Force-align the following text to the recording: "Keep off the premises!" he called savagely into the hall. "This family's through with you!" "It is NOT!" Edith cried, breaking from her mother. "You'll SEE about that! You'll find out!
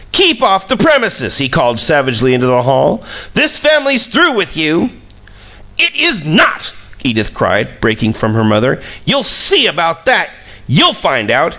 "Keep 0.13 0.41
off 0.41 0.67
the 0.67 0.77
premises!" 0.77 1.37
he 1.37 1.47
called 1.47 1.79
savagely 1.79 2.33
into 2.33 2.47
the 2.47 2.63
hall. 2.63 3.03
"This 3.35 3.59
family's 3.59 4.07
through 4.07 4.31
with 4.31 4.57
you!" 4.57 4.89
"It 5.77 5.95
is 5.95 6.25
NOT!" 6.25 6.71
Edith 7.03 7.35
cried, 7.35 7.79
breaking 7.79 8.13
from 8.13 8.33
her 8.33 8.43
mother. 8.43 8.79
"You'll 9.05 9.21
SEE 9.21 9.67
about 9.67 10.05
that! 10.05 10.31
You'll 10.65 10.95
find 10.95 11.29
out! 11.29 11.49